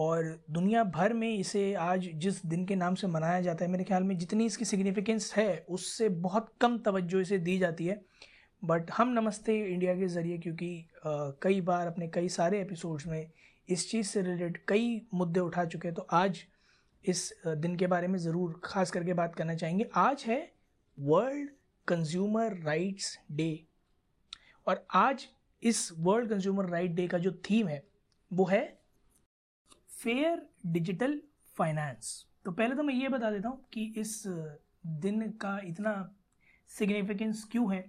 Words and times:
और 0.00 0.24
दुनिया 0.50 0.82
भर 0.84 1.12
में 1.12 1.28
इसे 1.28 1.72
आज 1.74 2.08
जिस 2.14 2.44
दिन 2.46 2.64
के 2.66 2.76
नाम 2.76 2.94
से 2.94 3.06
मनाया 3.06 3.40
जाता 3.40 3.64
है 3.64 3.70
मेरे 3.70 3.84
ख्याल 3.84 4.02
में 4.02 4.16
जितनी 4.18 4.46
इसकी 4.46 4.64
सिग्निफिकेंस 4.64 5.32
है 5.36 5.64
उससे 5.68 6.08
बहुत 6.08 6.48
कम 6.60 6.78
तवज्जो 6.78 7.20
इसे 7.20 7.38
दी 7.38 7.58
जाती 7.58 7.86
है। 7.86 8.00
बट 8.62 8.90
हम 8.90 9.12
नमस्ते 9.12 9.58
इंडिया 9.64 9.94
के 9.94 10.06
ज़रिए 10.08 10.38
क्योंकि 10.38 10.70
आ, 11.06 11.30
कई 11.42 11.60
बार 11.60 11.86
अपने 11.86 12.08
कई 12.08 12.28
सारे 12.28 12.60
एपिसोड्स 12.60 13.06
में 13.06 13.30
इस 13.68 13.90
चीज़ 13.90 14.06
से 14.06 14.22
रिलेटेड 14.22 14.58
कई 14.68 15.00
मुद्दे 15.14 15.40
उठा 15.40 15.64
चुके 15.64 15.88
हैं 15.88 15.94
तो 15.94 16.06
आज 16.12 16.42
इस 17.04 17.32
दिन 17.46 17.76
के 17.76 17.86
बारे 17.86 18.08
में 18.08 18.18
ज़रूर 18.18 18.60
खास 18.64 18.90
करके 18.90 19.12
बात 19.14 19.34
करना 19.34 19.54
चाहेंगे। 19.54 19.88
आज 19.96 20.24
है 20.28 20.40
वर्ल्ड 20.98 21.50
कंज्यूमर 21.88 22.60
राइट्स 22.64 23.18
डे 23.32 23.52
और 24.66 24.84
आज 24.94 25.28
इस 25.62 25.88
वर्ल्ड 25.98 26.30
कंज्यूमर 26.30 26.70
राइट 26.70 26.90
डे 26.90 27.06
का 27.08 27.18
जो 27.18 27.32
थीम 27.50 27.68
है 27.68 27.82
वो 28.30 28.44
है 28.46 28.79
फेयर 30.02 30.48
डिजिटल 30.66 31.20
फाइनेंस 31.56 32.26
तो 32.44 32.52
पहले 32.52 32.74
तो 32.74 32.82
मैं 32.82 32.94
ये 32.94 33.08
बता 33.08 33.30
देता 33.30 33.48
हूँ 33.48 33.64
कि 33.72 33.84
इस 33.96 34.22
दिन 34.86 35.30
का 35.30 35.60
इतना 35.64 36.14
सिग्निफिकेंस 36.68 37.44
क्यों 37.52 37.74
है? 37.74 37.80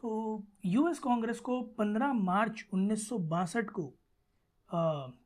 तो 0.00 0.42
यूएस 0.64 0.98
कांग्रेस 0.98 1.40
को 1.40 1.74
15 1.80 2.12
मार्च 2.12 2.66
उन्नीस 2.72 3.08
सौ 3.08 3.18
बासठ 3.18 3.70
को 3.70 3.86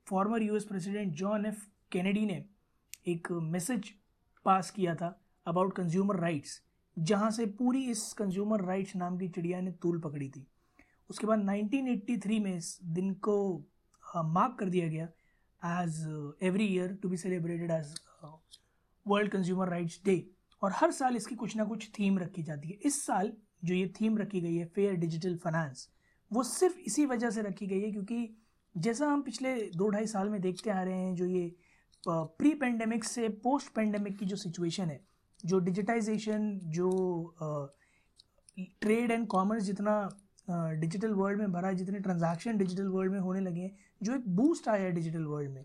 former 0.06 0.42
US 0.42 0.64
president 0.64 1.12
John 1.14 1.46
F 1.46 1.66
Kennedy 1.92 2.26
ने 2.26 2.44
एक 3.06 3.32
मैसेज 3.32 3.90
पास 4.44 4.70
किया 4.70 4.94
था 4.94 5.20
अबाउट 5.46 5.76
कंज्यूमर 5.76 6.16
राइट्स 6.16 6.62
जहाँ 6.98 7.30
से 7.30 7.46
पूरी 7.46 7.84
इस 7.90 8.12
कंज्यूमर 8.12 8.64
राइट्स 8.64 8.96
नाम 8.96 9.18
की 9.18 9.28
चिड़िया 9.28 9.60
ने 9.60 9.72
तूल 9.72 10.00
पकड़ी 10.00 10.28
थी। 10.30 10.46
उसके 11.10 11.26
बाद 11.26 11.44
1983 11.44 12.40
में 12.40 12.56
इस 12.56 12.78
दिन 12.84 13.14
को 13.14 13.64
मार्क 14.16 14.56
कर 14.60 14.68
दिया 14.68 14.88
गया 14.88 15.08
uh, 15.62 16.32
every 16.40 16.64
year 16.64 16.98
to 17.02 17.08
be 17.08 17.16
celebrated 17.16 17.70
as 17.70 17.94
uh, 18.22 18.36
world 19.06 19.30
consumer 19.32 19.68
rights 19.68 20.00
day 20.04 20.14
और 20.62 20.72
हर 20.76 20.90
साल 20.92 21.16
इसकी 21.16 21.34
कुछ 21.34 21.56
ना 21.56 21.64
कुछ 21.64 21.88
थीम 21.98 22.18
रखी 22.18 22.42
जाती 22.42 22.68
है। 22.68 22.74
इस 22.84 23.06
साल 23.06 23.32
जो 23.64 23.74
ये 23.74 23.86
थीम 24.00 24.18
रखी 24.18 24.40
गई 24.40 24.54
है 24.54 24.64
फेयर 24.64 24.94
डिजिटल 24.94 25.36
फाइनेंस 25.36 25.88
वो 26.30 26.42
सिर्फ़ 26.42 26.78
इसी 26.78 27.06
वजह 27.06 27.30
से 27.30 27.42
रखी 27.42 27.66
गई 27.66 27.80
है 27.80 27.90
क्योंकि 27.90 28.36
जैसा 28.74 29.06
हम 29.06 29.22
पिछले 29.22 29.54
दो 29.76 29.88
ढाई 29.88 30.06
साल 30.06 30.28
में 30.28 30.40
देखते 30.40 30.70
आ 30.70 30.82
रहे 30.82 30.94
हैं 30.94 31.14
जो 31.14 31.26
ये 31.26 31.56
प्री 32.08 32.54
पेंडेमिक 32.54 33.04
से 33.04 33.28
पोस्ट 33.28 33.72
पेंडेमिक 33.74 34.18
की 34.18 34.26
जो 34.26 34.36
सिचुएशन 34.36 34.90
है 34.90 35.00
जो 35.44 35.58
डिजिटाइजेशन 35.58 36.60
जो 36.64 36.90
ट्रेड 38.58 39.10
एंड 39.10 39.26
कॉमर्स 39.26 39.62
जितना 39.62 39.96
डिजिटल 40.48 41.12
वर्ल्ड 41.12 41.38
में 41.38 41.52
भरा 41.52 41.68
है 41.68 41.74
जितने 41.74 41.98
ट्रांजैक्शन 41.98 42.58
डिजिटल 42.58 42.86
वर्ल्ड 42.88 43.12
में 43.12 43.18
होने 43.18 43.40
लगे 43.40 43.60
हैं 43.60 43.76
जो 44.02 44.14
एक 44.14 44.28
बूस्ट 44.36 44.68
आया 44.68 44.84
है 44.84 44.92
डिजिटल 44.92 45.24
वर्ल्ड 45.24 45.50
में 45.50 45.64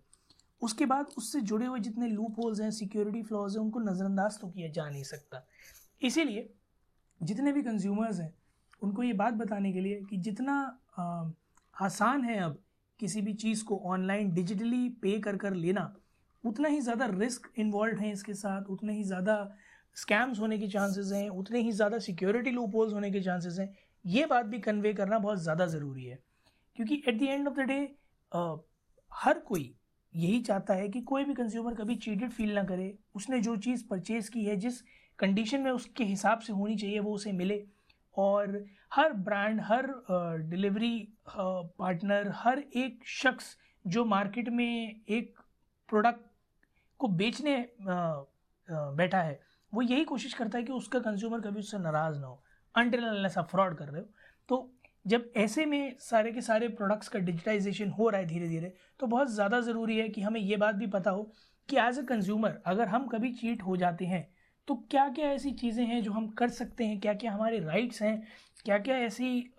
उसके 0.61 0.85
बाद 0.85 1.05
उससे 1.17 1.41
जुड़े 1.41 1.65
हुए 1.65 1.79
जितने 1.79 2.07
लूप 2.07 2.39
होल्स 2.39 2.59
हैं 2.61 2.69
सिक्योरिटी 2.71 3.21
फ्लॉज 3.23 3.55
हैं 3.57 3.63
उनको 3.63 3.79
नज़रअंदाज 3.79 4.39
तो 4.41 4.47
किया 4.47 4.69
जा 4.69 4.89
नहीं 4.89 5.03
सकता। 5.03 5.45
इसीलिए 6.01 6.49
जितने 7.21 7.51
भी 7.51 7.61
कंज्यूमर्स 7.63 8.19
हैं 8.19 8.33
उनको 8.81 9.03
ये 9.03 9.13
बात 9.13 9.33
बताने 9.33 9.73
के 9.73 9.81
लिए 9.81 10.01
कि 10.09 10.17
जितना 10.17 10.55
आ, 10.99 11.31
आसान 11.75 12.23
है 12.23 12.39
अब 12.39 12.57
किसी 12.99 13.21
भी 13.21 13.33
चीज़ 13.33 13.63
को 13.63 13.77
ऑनलाइन 13.85 14.33
डिजिटली 14.33 14.87
पे 15.01 15.19
कर 15.19 15.37
कर 15.37 15.53
लेना 15.53 15.93
उतना 16.43 16.69
ही 16.69 16.79
ज़्यादा 16.81 17.05
रिस्क 17.05 17.51
इन्वॉल्व 17.57 17.99
हैं 17.99 18.11
इसके 18.13 18.33
साथ 18.33 18.69
उतने 18.69 18.93
ही 18.93 19.03
ज़्यादा 19.03 19.35
स्कैम्स 19.95 20.39
होने 20.39 20.57
के 20.57 20.67
चांसेस 20.67 21.11
हैं 21.11 21.29
उतने 21.29 21.59
ही 21.59 21.71
ज़्यादा 21.71 21.99
सिक्योरिटी 21.99 22.51
लूप 22.51 22.75
होल्स 22.75 22.93
होने 22.93 23.11
के 23.11 23.21
चांसेस 23.21 23.59
हैं 23.59 23.73
ये 24.05 24.25
बात 24.25 24.45
भी 24.45 24.59
कन्वे 24.59 24.93
करना 24.93 25.19
बहुत 25.19 25.41
ज़्यादा 25.41 25.65
ज़रूरी 25.67 26.05
है, 26.05 26.19
क्योंकि 26.77 27.01
at 27.07 27.19
the 27.19 27.23
end 27.23 27.47
of 27.47 27.55
the 27.55 27.67
day 27.67 27.79
हर 29.11 29.39
कोई 29.39 29.73
यही 30.13 30.39
चाहता 30.41 30.73
है 30.73 30.87
कि 30.89 31.01
कोई 31.03 31.23
भी 31.23 31.33
कंज्यूमर 31.33 31.73
कभी 31.75 31.95
चीटेड 31.97 32.31
फील 32.31 32.53
ना 32.55 32.63
करे, 32.63 32.93
उसने 33.15 33.39
जो 33.41 33.55
चीज़ 33.57 33.83
परचेज़ 33.89 34.29
की 34.31 34.43
है, 34.45 34.55
जिस 34.57 34.81
कंडीशन 35.19 35.61
में 35.61 35.71
उसके 35.71 36.03
हिसाब 36.03 36.39
से 36.39 36.53
होनी 36.53 36.75
चाहिए, 36.77 36.99
वो 36.99 37.13
उसे 37.13 37.31
मिले। 37.33 37.63
और 38.17 38.65
हर 38.93 39.13
ब्रांड 39.13 39.61
हर 39.61 39.87
डिलीवरी 40.49 41.07
पार्टनर 41.29 42.31
हर 42.35 42.59
एक 42.59 43.03
शख्स 43.07 43.55
जो 43.85 44.03
मार्केट 44.05 44.49
में 44.49 45.01
एक 45.09 45.39
प्रोडक्ट 45.89 46.25
को 46.99 47.07
बेचने 47.09 47.55
बैठा 47.79 49.21
है, 49.21 49.39
वो 49.73 49.81
यही 49.81 50.03
कोशिश 50.05 50.33
करता 50.33 50.57
है 50.57 50.63
कि 50.63 50.71
उसका 50.73 50.99
कंज्यूमर 51.01 51.41
कभी 51.41 51.59
उससे 51.59 51.77
नाराज़ 51.79 52.19
ना 52.19 52.27
हो। 52.27 52.43
अनटिल 52.75 53.25
आप 53.27 53.47
फ्रॉड 53.49 53.77
कर 53.77 53.87
रहे 53.87 54.01
हो। 54.01 54.07
तो 54.49 54.69
जब 55.05 55.31
ऐसे 55.37 55.65
में 55.65 55.95
सारे 55.99 56.31
के 56.31 56.41
सारे 56.41 56.67
प्रोडक्ट्स 56.69 57.07
का 57.07 57.19
डिजिटाइजेशन 57.19 57.89
हो 57.89 58.09
रहा 58.09 58.21
है 58.21 58.27
धीरे 58.27 58.47
धीरे 58.47 58.73
तो 58.99 59.07
बहुत 59.07 59.31
ज़्यादा 59.31 59.59
ज़रूरी 59.61 59.97
है 59.97 60.07
कि 60.09 60.21
हमें 60.21 60.39
ये 60.41 60.57
बात 60.57 60.75
भी 60.75 60.87
पता 60.87 61.11
हो 61.11 61.23
कि 61.69 61.77
एज 61.77 61.99
अ 61.99 62.03
कंज्यूमर 62.03 62.61
अगर 62.65 62.87
हम 62.87 63.07
कभी 63.07 63.33
चीट 63.33 63.61
हो 63.63 63.75
जाते 63.77 64.05
हैं 64.05 64.27
तो 64.67 64.75
क्या 64.91 65.07
क्या 65.09 65.29
ऐसी 65.31 65.51
चीज़ें 65.51 65.85
हैं 65.85 66.01
जो 66.03 66.11
हम 66.11 66.27
कर 66.29 66.49
सकते 66.49 66.85
हैं? 66.85 66.99
क्या 66.99 67.13
क्या 67.13 67.31
हमारे 67.31 67.59
राइट्स 67.59 68.01
हैं? 68.01 68.27
क्या 68.65 68.77
क्या 68.79 68.97
ऐसी 68.97 69.53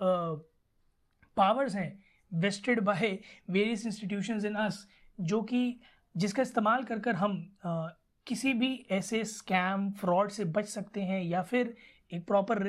पावर्स 1.37 1.75
हैं 1.75 2.03
vested 2.33 2.81
by 2.81 3.19
various 3.51 3.87
institution 3.87 4.47
in 4.47 4.55
us 4.55 4.87
जो 5.21 5.43
कि 5.43 5.81
जिसका 6.17 6.43
इस्तेमाल 6.43 6.85
कर 6.85 6.99
कर 6.99 7.15
हम 7.15 7.33
आ, 7.65 7.89
किसी 8.27 8.53
भी 8.55 8.75
ऐसे 8.91 9.25
स्कैम 9.25 9.91
फ्रॉड 9.93 10.31
से 10.31 10.45
बच 10.45 10.67
सकते 10.67 11.03
हैं 11.03 11.23
या 11.23 11.43
फिर 11.43 11.75
एक 12.11 12.27
प्रॉपर 12.27 12.63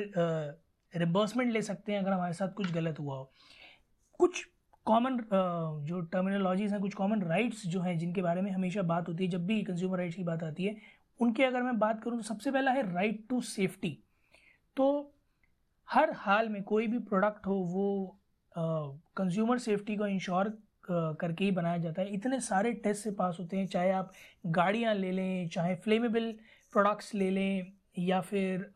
रिबर्समेंट 0.92 1.52
ले 1.52 1.62
सकते 1.62 1.92
हैं 1.92 2.00
अगर 2.00 2.12
हमारे 2.12 2.32
साथ 2.34 2.52
कुछ 2.54 2.72
गलत 2.72 2.98
हुआ 3.00 3.16
हो। 3.16 3.30
कुछ 4.20 4.44
कॉमन 4.86 5.16
जो 5.86 6.00
टर्मिनोलॉजीज 6.02 6.72
हैं, 6.72 6.80
कुछ 6.80 6.94
कॉमन 6.94 7.22
राइट्स 7.22 7.66
जो 7.66 7.80
हैं, 7.80 7.96
जिनके 7.98 8.22
बारे 8.22 8.42
में 8.42 8.50
हमेशा 8.52 8.82
बात 8.84 9.08
होती 9.08 9.24
है, 9.24 9.30
जब 9.30 9.46
भी 9.46 9.62
कंज्यूमर 9.62 9.98
राइट्स 9.98 10.16
की 10.16 10.24
बात 10.24 10.42
आती 10.42 10.64
है, 10.64 10.76
उनकी 11.20 11.42
अगर 11.42 11.62
मैं 11.62 11.78
बात 11.78 12.02
करूँ 12.02 12.16
तो 12.16 12.22
सबसे 12.24 12.50
पहला 12.50 12.70
है 12.70 12.92
राइट 12.92 13.24
टू 13.30 13.40
सेफ्टी 13.42 13.98
तो 14.76 15.12
हर 15.88 16.10
हाल 16.16 16.48
में 16.48 16.62
कोई 16.64 16.86
भी 16.86 16.98
प्रोडक्ट 17.00 17.46
हो, 17.46 17.54
वो 17.54 18.18
कंज्यूमर 19.16 19.58
सेफ्टी 19.58 19.96
को 19.96 20.06
इंश्योर 20.06 20.48
करके 20.90 21.44
ही 21.44 21.50
बनाया 21.50 21.78
जाता 21.78 22.02
है। 22.02 22.12
इतने 22.14 22.40
सारे 22.40 22.72
टेस्ट 22.74 23.04
से 23.04 23.10
पास 23.12 23.36
होते 23.40 23.56
हैं, 23.56 23.66
चाहे 23.66 23.90
आप 23.90 24.12
गाड़ियाँ 24.48 24.94
ले 24.94 25.10
लें, 25.12 25.48
चाहे 25.48 25.74
फ्लेमेबल 25.76 26.32
प्रोडक्ट्स 26.72 27.14
ले 27.14 27.30
लें 27.30 27.72
या 27.98 28.20
फिर 28.20 28.68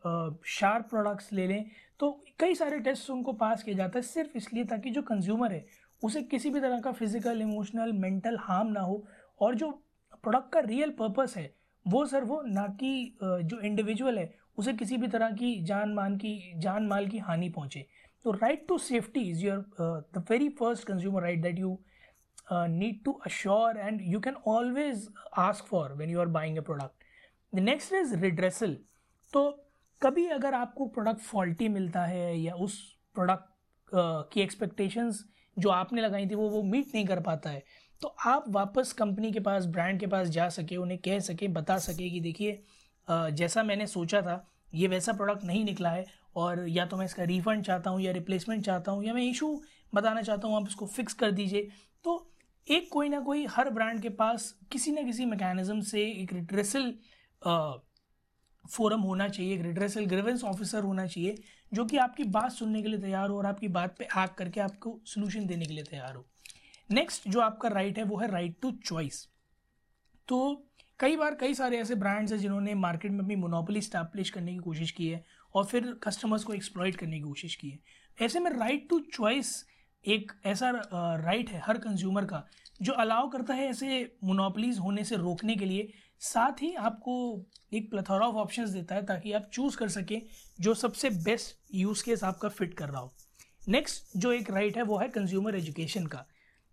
शार्प 0.49 0.89
प्रोडक्ट्स 0.89 1.31
ले 1.33 1.47
लें 1.47 1.65
तो 1.99 2.11
कई 2.39 2.55
सारे 2.55 2.79
टेस्ट 2.79 3.09
उनको 3.09 3.33
पास 3.33 3.63
किया 3.63 3.75
जाता 3.77 3.99
है 3.99 4.03
सिर्फ़ 4.03 4.37
इसलिए 4.37 4.63
ताकि 4.65 4.89
जो 4.89 5.01
कंज्यूमर 5.03 5.51
है, 5.51 5.65
उसे 6.01 6.21
किसी 6.23 6.49
भी 6.49 6.59
तरह 6.59 6.79
का 6.81 6.91
फ़िज़िकल 6.91 7.41
इमोशनल 7.41 7.91
मेंटल 7.93 8.37
हार्म 8.41 8.67
ना 8.67 8.81
हो 8.81 9.03
और 9.41 9.55
जो 9.55 9.69
प्रोडक्ट 10.13 10.51
का 10.53 10.59
रियल 10.59 10.89
पर्पस 10.99 11.33
है, 11.37 11.53
वो 11.85 12.05
सर 12.05 12.23
वो 12.23 12.41
ना 12.45 12.67
कि 12.79 13.17
जो 13.21 13.59
इंडिविजुअल 13.59 14.17
है, 14.19 14.33
उसे 14.57 14.73
किसी 14.73 14.97
भी 14.97 15.07
तरह 15.07 15.31
की 15.33 15.55
जान 15.65 15.93
मान 15.93 16.17
की 16.17 16.53
जान 16.57 16.87
माल 16.87 17.07
की 17.07 17.17
हानि 17.19 17.49
पहुँचे। 17.49 17.85
तो 18.25 18.31
right 18.31 18.65
to 18.67 18.77
safety 18.79 19.21
is 19.29 19.45
your 19.45 19.65
the 19.79 20.25
very 20.29 20.49
first 20.59 20.87
consumer 20.87 21.21
right 21.21 21.41
that 21.41 21.59
you 21.59 21.77
need 22.51 23.03
to 23.05 23.11
assure 23.25 23.77
and 23.77 24.01
you 24.03 24.19
can 24.19 24.35
always 24.47 25.07
ask 25.39 25.65
for 25.65 25.93
when 25.93 26.09
you 26.09 26.19
are 26.19 26.27
buying 26.37 26.57
a 26.57 26.61
product 26.61 27.03
the 27.53 27.59
next 27.59 27.93
is 27.93 28.15
redressal 28.15 28.77
तो 29.33 29.49
कभी 30.01 30.25
अगर 30.27 30.53
आपको 30.53 30.85
product 30.87 31.19
faulty 31.19 31.67
मिलता 31.69 32.05
है 32.05 32.39
या 32.39 32.53
उस 32.55 32.79
product 33.15 33.49
की 34.33 34.41
expectations 34.41 35.23
जो 35.57 35.69
आपने 35.69 36.01
लगाई 36.01 36.27
थी 36.27 36.35
वो 36.35 36.49
वो 36.49 36.61
मीट 36.63 36.93
नहीं 36.95 37.05
कर 37.05 37.19
पाता 37.19 37.49
है 37.49 37.63
तो 38.01 38.07
आप 38.25 38.45
वापस 38.49 38.93
कंपनी 38.93 39.31
के 39.31 39.39
पास 39.39 39.65
ब्रांड 39.65 39.99
के 39.99 40.07
पास 40.07 40.27
जा 40.27 40.47
सके, 40.49 40.75
उन्हें 40.77 40.97
कह 40.99 41.19
सके, 41.19 41.47
बता 41.47 41.77
सके 41.77 42.09
कि 42.09 42.19
देखिए 42.19 42.61
जैसा 43.07 43.63
मैंने 43.63 43.87
सोचा 43.87 44.21
था, 44.21 44.45
ये 44.73 44.87
वैसा 44.87 45.13
प्रोडक्ट 45.13 45.43
नहीं 45.43 45.63
निकला 45.65 45.89
है 45.89 46.05
और 46.35 46.65
या 46.69 46.85
तो 46.85 46.97
मैं 46.97 47.05
इसका 47.05 47.23
रिफ़ंड 47.23 47.63
चाहता 47.65 47.89
हूँ 47.89 48.01
या 48.01 48.11
रिप्लेसमेंट 48.11 48.63
चाहता 48.65 48.91
हूँ 48.91 49.03
या 49.05 49.13
मैं 49.13 49.23
इशू 49.23 49.61
बताना 49.93 50.21
चाहता 50.21 50.47
हूँ, 50.47 50.55
आप 50.55 50.67
इसको 50.67 50.85
फिक्स 50.87 51.13
कर 51.13 51.31
दीजिए। 51.31 51.69
तो 52.05 52.31
एक 52.67 52.89
कोई 52.91 53.09
ना 53.09 53.19
कोई 53.19 53.45
हर 53.45 53.69
ब्रांड 53.69 54.01
के 54.01 54.09
पास 54.09 54.53
किसी 54.71 54.91
ना 54.91 55.01
किसी 55.01 55.25
मैकेनिज्म 55.25 55.81
से 55.81 56.01
एक 56.11 56.33
रिट्रेसल 56.33 56.93
फोरम 58.65 59.01
होना 59.01 59.27
चाहिए, 59.27 59.53
एक 59.53 59.61
रिड्रेसल 59.61 60.05
ग्रेवेंस 60.05 60.43
ऑफिसर 60.43 60.83
होना 60.83 61.05
चाहिए, 61.07 61.37
जो 61.71 61.85
कि 61.85 61.97
आपकी 61.97 62.23
बात 62.25 62.51
सुनने 62.51 62.81
के 62.81 62.89
लिए 62.89 62.99
तैयार 62.99 63.29
हो 63.29 63.37
और 63.37 63.45
आपकी 63.45 63.67
बात 63.69 63.95
पे 63.99 64.05
आग 64.05 64.29
करके 64.37 64.59
आपको 64.59 64.99
सोल्यूशन 65.05 65.45
देने 65.47 65.65
के 65.65 65.73
लिए 65.73 65.83
तैयार 65.83 66.15
हो। 66.15 66.25
नेक्स्ट 66.89 67.27
जो 67.29 67.39
आपका 67.39 67.69
राइट 67.69 67.97
है, 67.97 68.03
वो 68.03 68.17
है 68.17 68.31
राइट 68.31 68.55
टू 68.61 68.71
चॉइस 68.85 69.27
तो 70.27 70.67
कई 70.99 71.15
बार 71.15 71.35
कई 71.35 71.53
सारे 71.53 71.77
ऐसे 71.77 71.95
ब्रांड्स 71.95 72.31
हैं 72.31 72.39
जिन्होंने 72.39 72.73
मार्केट 72.75 73.11
में 73.11 73.19
अपनी 73.19 73.35
मोनोपोली 73.35 73.81
स्टैब्लिश 73.81 74.29
करने 74.29 74.53
की 74.53 74.59
कोशिश 74.59 74.91
की 74.91 75.07
है 75.07 75.23
और 75.55 75.65
फिर 75.65 75.91
कस्टमर्स 76.03 76.43
को 76.43 76.53
एक्सप्लॉइट 76.53 76.95
करने 76.95 77.17
की 77.17 77.21
कोशिश 77.21 77.55
की 77.55 77.69
है। 77.69 77.79
ऐसे 78.17 78.39
में 78.39 78.49
राइट 78.51 78.87
टू 78.89 78.99
चॉइस 79.13 79.53
एक 80.05 80.31
ऐसा 80.45 80.69
राइट 80.93 81.49
है 81.49 81.61
हर 81.65 81.77
कंज्यूमर 81.77 82.25
का, 82.25 82.43
जो 82.81 82.93
अलाउ 82.93 83.29
करता 83.29 83.53
है 83.53 83.67
ऐसे 83.69 84.17
मोनोपलीज 84.23 84.77
होने 84.77 85.03
से 85.03 85.15
रोकने 85.15 85.55
के 85.55 85.65
लिए 85.65 85.91
साथ 86.21 86.61
ही 86.61 86.73
आपको 86.73 87.13
एक 87.73 87.89
प्लेथोरा 87.89 88.27
ऑफ़ 88.27 88.35
ऑप्शंस 88.35 88.69
देता 88.69 88.95
है 88.95 89.05
ताकि 89.05 89.31
आप 89.33 89.49
चूज़ 89.53 89.77
कर 89.77 89.89
सकें 89.89 90.21
जो 90.59 90.73
सबसे 90.73 91.09
बेस्ट 91.09 91.55
यूज़ 91.75 92.03
केस 92.03 92.23
आपका 92.23 92.49
फिट 92.49 92.73
कर 92.73 92.89
रहा 92.89 93.01
हो। 93.01 93.13
नेक्स्ट 93.69 94.17
जो 94.17 94.31
एक 94.31 94.51
राइट 94.51 94.77
है 94.77 94.83
वो 94.83 94.97
है 94.97 95.07
कंज्यूमर 95.09 95.55
एजुकेशन 95.55 96.05
का। 96.05 96.25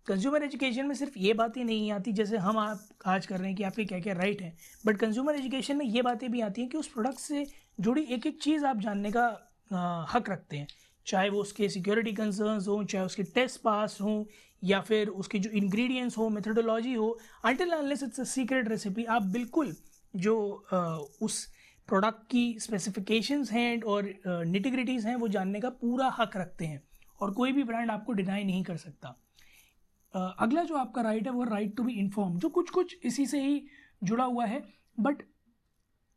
कंज्यूमर 0.07 0.43
एजुकेशन 0.43 0.85
में 0.85 0.95
सिर्फ़ 0.95 1.17
ये 1.17 1.33
बातें 1.33 1.63
नहीं 1.63 1.91
आती 1.91 2.11
जैसे 2.13 2.37
हम 2.37 2.57
आप 2.57 2.87
आज 3.05 3.25
कर 3.25 3.37
रहे 3.37 3.47
हैं 3.47 3.55
कि 3.57 3.63
आपके 3.63 3.85
क्या 3.85 3.99
क्या 3.99 4.13
राइट 4.13 4.41
हैं 4.41 4.57
बट 4.85 4.97
कंज्यूमर 4.97 5.35
एजुकेशन 5.35 5.77
में 5.77 5.85
ये 5.85 6.01
बातें 6.01 6.31
भी 6.31 6.41
आती 6.41 6.61
हैं 6.61 6.69
कि 6.69 6.77
उस 6.77 6.87
प्रोडक्ट 6.87 7.19
से 7.19 7.45
जुड़ी 7.79 8.01
एक 8.01 8.27
एक 8.27 8.41
चीज़ 8.41 8.65
आप 8.65 8.79
जानने 8.79 9.11
का 9.11 9.25
आ, 9.71 10.05
हक 10.13 10.29
रखते 10.29 10.57
हैं। 10.57 10.67
चाहे 11.07 11.29
वो 11.29 11.41
उसके 11.41 11.69
सिक्योरिटी 11.69 12.11
कंसर्न्स 12.13 12.67
हों 12.67 12.83
चाहे 12.85 13.05
उसके 13.05 13.23
टेस्ट 13.23 13.61
पास 13.61 13.97
हों 14.01 14.23
या 14.63 14.79
फिर 14.81 15.07
उसके 15.09 15.39
जो 15.39 15.49
इंग्रेडिएंट्स 15.49 16.17
हो 16.17 16.27
मेथडोलॉजी 16.29 16.93
हो 16.93 17.17
until 17.45 17.71
unless 17.71 18.03
it's 18.03 18.19
a 18.19 18.23
secret 18.23 18.67
recipe 18.69 19.03
आप 19.05 19.23
बिल्कुल 19.33 19.75
जो 20.13 20.35
उस 21.21 21.45
प्रोडक्ट 21.87 22.27
की 22.31 22.59
स्पेसिफिकेशंस 22.59 23.51
हैं 23.51 23.81
और 23.81 24.13
निटिग्रिटीज़ 24.27 25.07
हैं, 25.07 25.15
वो 25.15 25.27
जानने 25.27 25.59
का 25.59 25.69
पूरा 25.81 26.09
हक 26.19 26.37
रखते 26.37 26.65
हैं 26.65 26.81
और 27.21 27.31
कोई 27.33 27.51
भी 27.51 27.63
ब्रांड 27.63 27.91
आपको 27.91 28.13
डिनाई 28.13 28.43
नहीं 28.43 28.63
कर 28.63 28.77
सकता। 28.77 29.15
अगला 30.39 30.63
जो 30.63 30.75
आपका 30.75 31.01
राइट 31.01 31.27
है, 31.27 31.31
वो 31.31 31.43
राइट 31.43 31.75
टू 31.77 31.83
बी 31.83 31.93
इन्फॉर्म 31.93 32.37
जो 32.39 32.49
कुछ 32.49 32.69
कुछ 32.69 32.95
इसी 33.03 33.25
से 33.25 33.41
ही 33.41 33.61
जुड़ा 34.03 34.23
हुआ 34.23 34.45
है 34.45 34.63
बट 34.99 35.23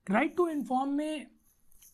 राइट 0.07 0.37
टू 0.37 0.49
इन्फॉर्म 0.49 0.91
में 0.91 1.27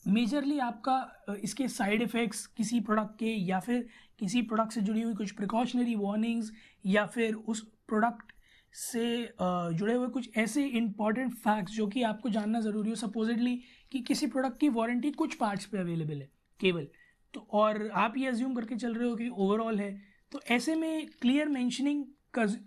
मेजरली 0.06 0.58
आपका 0.58 0.96
इसके 1.42 1.68
साइड 1.68 2.02
इफ़ेक्ट्स 2.02 2.46
किसी 2.46 2.80
प्रोडक्ट 2.80 3.18
के 3.18 3.34
या 3.44 3.58
फिर 3.60 3.86
किसी 4.18 4.42
प्रोडक्ट 4.42 4.72
से 4.72 4.80
जुड़ी 4.80 5.00
हुई 5.02 5.14
कुछ 5.14 5.30
प्रिकॉशनरी 5.30 5.94
वार्निंग्स 5.94 6.50
या 6.86 7.04
फिर 7.06 7.34
उस 7.34 7.60
प्रोडक्ट 7.88 8.32
से 8.74 9.04
जुड़े 9.38 9.94
हुए 9.94 10.08
कुछ 10.08 10.36
ऐसे 10.36 10.64
इंपॉर्टेंट 10.78 11.32
फैक्ट्स 11.34 11.72
जो 11.72 11.86
कि 11.86 12.02
आपको 12.02 12.28
जानना 12.28 12.60
ज़रूरी 12.60 12.90
हो 12.90 12.96
सपोजिटली 12.96 13.56
कि 13.92 14.00
किसी 14.00 14.26
प्रोडक्ट 14.26 14.60
की 14.60 14.68
वारंटी 14.68 15.10
कुछ 15.12 15.34
पार्ट्स 15.34 15.66
पे 15.66 15.78
अवेलेबल 15.78 16.14
है, 16.14 16.28
केवल। 16.60 16.86
तो 17.34 17.46
और 17.52 17.88
आप 17.96 18.16
ये 18.18 18.26
अज्यूम 18.26 18.54
करके 18.54 18.76
चल 18.76 18.94
रहे 18.94 19.08
हो 19.08 19.16
कि 19.16 19.28
ओवरऑल 19.28 19.78
है। 19.80 19.90
तो 20.32 20.40
ऐसे 20.50 20.74
में 20.74 21.06
क्लियर 21.20 21.48
मैंशनिंग 21.48 22.04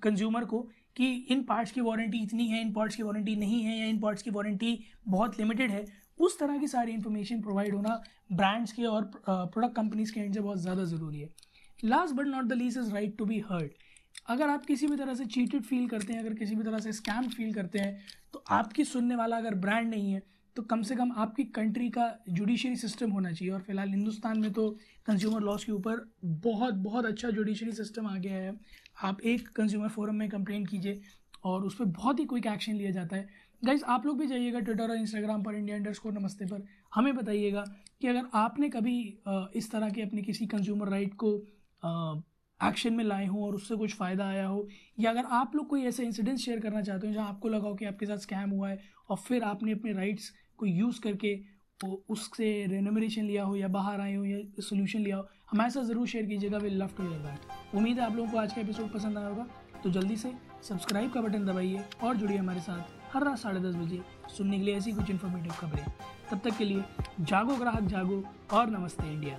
कंज्यूमर 0.04 0.46
को 0.46 0.62
कि 0.98 1.12
इन 1.32 1.44
पार्ट्स 1.44 1.72
की 1.72 1.82
वारंटी 1.82 2.22
इतनी 2.24 2.48
है, 2.48 2.62
इन 2.62 2.72
पार्ट्स 2.74 2.96
की 2.96 3.04
वारंटी 3.04 3.36
नहीं 3.36 3.62
है 3.64 3.78
या 3.80 3.86
इन 3.86 4.00
पार्ट्स 4.00 4.24
की 4.24 4.32
वारंटी 4.32 4.80
बहुत 5.08 5.40
लिमिटेड 5.40 5.72
है 5.72 5.86
उस 6.22 6.40
तरह 6.40 6.58
की 6.58 6.68
सारी 6.68 6.92
इन्फॉर्मेशन 6.94 7.42
प्रोवाइड 7.42 7.76
होना 7.76 8.02
ब्रांड्स 8.34 8.72
के 8.72 8.84
और 8.86 9.12
प्रोडक्ट 9.26 9.76
कंपनीज़ 9.76 10.14
के 10.14 10.20
एंड 10.20 10.34
से 10.34 10.40
बहुत 10.40 10.60
ज़्यादा 10.60 10.84
ज़रूरी 10.86 11.20
है। 11.20 11.30
Last 11.86 12.16
but 12.16 12.28
not 12.28 12.46
the 12.46 12.54
least 12.54 12.78
is 12.78 12.92
right 12.94 13.18
to 13.18 13.26
be 13.26 13.40
heard 13.52 13.72
अगर 14.30 14.50
आप 14.50 14.66
किसी 14.66 14.88
भी 14.88 14.96
तरह 14.98 15.14
से 15.14 15.26
चीटेड 15.28 15.64
फील 15.64 15.88
करते 15.90 16.14
हैं 16.14 16.20
अगर 16.20 16.34
किसी 16.36 16.56
भी 16.56 16.64
तरह 16.64 16.80
से 16.80 16.92
स्कैम 16.94 17.28
फील 17.30 17.54
करते 17.54 17.80
हैं 17.80 18.00
तो 18.34 18.44
आपकी 18.52 18.84
सुनने 18.86 19.16
वाला 19.16 19.38
अगर 19.38 19.56
ब्रांड 19.58 19.90
नहीं 19.90 20.12
है 20.12 20.22
तो 20.56 20.62
कम 20.64 20.82
से 20.84 20.96
कम 20.96 21.12
आपकी 21.18 21.44
कंट्री 21.56 21.90
का 21.90 22.06
जुडिशरी 22.30 22.76
सिस्टम 22.76 23.12
होना 23.12 23.32
चाहिए। 23.32 23.54
और 23.54 23.62
फ़िलहाल 23.62 23.90
हिंदुस्तान 23.90 24.40
में 24.40 24.52
तो 24.54 24.70
कंज्यूमर 25.08 25.42
लॉस 25.42 25.64
के 25.66 25.72
ऊपर 25.72 26.06
बहुत 26.26 26.74
बहुत 26.88 27.06
अच्छा 27.06 27.30
जुडिशरी 27.32 27.72
सिस्टम 27.74 28.08
आ 28.08 28.16
गया 28.18 28.36
है। 28.36 28.54
आप 29.04 29.22
एक 29.24 29.48
कंज्यूमर 29.56 29.90
फोरम 29.90 30.16
में 30.16 30.28
कंप्लेन 30.30 30.66
कीजिए 30.66 31.02
और 31.44 31.64
उस 31.66 31.76
पर 31.76 31.86
बहुत 31.86 32.20
ही 32.20 32.26
क्विक 32.26 32.48
एक्शन 32.48 32.74
लिया 32.74 32.92
जाता 32.92 33.16
है। 33.16 33.28
गाइज़ 33.62 33.84
आप 33.86 34.06
लोग 34.06 34.18
भी 34.20 34.26
जाइएगा 34.28 34.60
ट्विटर 34.60 34.90
और 34.90 34.98
इंस्टाग्राम 34.98 35.42
पर 35.44 35.56
इंडिया 35.56 35.76
इंडर्स 35.78 35.96
स्कोर 35.96 36.14
नमस्ते 36.14 36.46
पर। 36.46 36.64
हमें 36.94 37.16
बताइएगा 37.16 37.64
कि 38.02 38.08
अगर 38.08 38.30
आपने 38.34 38.70
कभी 38.70 38.98
इस 39.56 39.70
तरह 39.72 39.90
के 39.90 40.02
अपने 40.02 40.22
किसी 40.22 40.46
कंज्यूमर 40.48 40.90
राइट 40.90 41.14
को 41.24 41.34
एक्शन 42.60 42.94
में 42.94 43.04
लाए 43.04 43.26
हों 43.26 43.44
और 43.44 43.56
उससे 43.56 43.76
कुछ 43.76 43.96
फ़ायदा 43.96 44.26
आया 44.26 44.46
हो, 44.48 44.68
या 45.00 45.10
अगर 45.10 45.26
आप 45.32 45.56
लोग 45.56 45.68
कोई 45.68 45.84
ऐसे 45.86 46.06
इंसिडेंट 46.06 46.38
शेयर 46.38 46.60
करना 46.60 46.82
चाहते 46.82 47.08
हो 47.08 47.14
जहाँ 47.14 47.28
आपको 47.28 47.50
लगा 47.50 47.68
हो 47.68 47.76
कि 47.76 47.86
आपके 47.86 48.06
साथ 48.06 48.18
स्कैम 48.20 48.50
हुआ 48.50 48.70
है 48.70 48.80
और 49.10 49.18
फिर 49.18 49.44
आपने 49.44 49.72
अपने 49.72 49.94
राइट्स 49.94 50.32
को 50.58 50.66
यूज़ 50.66 51.02
करके 51.02 51.34
वो 51.80 52.04
उससे 52.10 52.50
रेनोमरेशन 52.70 53.26
लिया 53.26 53.44
हो 53.44 53.56
या 53.56 53.68
बाहर 53.70 54.02
आए 54.02 54.16
हो 54.16 54.24
या 54.26 54.40
सोल्यूशन 54.60 55.00
लिया 55.00 55.18
हो 55.18 55.28
हमारे 55.52 55.72
साथ 55.72 55.84
ज़रूर 55.84 56.08
शेयर 56.08 56.26
कीजिएगा। 56.26 56.58
Will 56.58 56.78
love 56.82 56.90
to 56.98 57.04
hear 57.04 57.20
that 57.20 57.76
उम्मीद 57.76 58.00
है 58.00 58.06
आप 58.06 58.16
लोगों 58.16 58.32
को 58.32 58.38
आज 58.38 58.54
का 58.54 58.62
एपिसोड 58.62 58.92
पसंद 58.94 59.18
आया 59.18 59.28
होगा। 59.28 59.48
तो 59.84 59.92
जल्दी 59.92 60.18
से 60.18 60.34
सब्सक्राइब 60.64 61.12
का 61.12 61.22
बटन 61.22 61.46
दबाइए 61.46 61.84
और 62.04 62.18
जुड़िए 62.18 62.38
हमारे 62.38 62.60
साथ। 62.62 63.00
हर 63.14 63.24
रात 63.24 63.38
साढ़े 63.38 63.60
दस 63.60 63.76
बजे 63.76 64.02
सुनने 64.38 64.58
के 64.60 64.64
लिए 64.64 64.76
ऐसी 64.78 64.92
कुछ 64.92 65.10
इन्फॉर्मेटिव 65.10 65.52
खबरें। 65.52 65.86
तब 66.32 66.40
तक 66.44 66.58
के 66.58 66.66
लिए 66.66 66.84
जागो 67.22 67.56
ग्राहक 67.56 67.84
जागो 67.84 68.24
और 68.54 68.70
नमस्ते 68.70 69.08
इंडिया। 69.08 69.38